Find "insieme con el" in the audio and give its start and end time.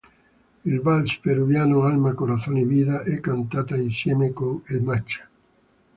3.77-4.81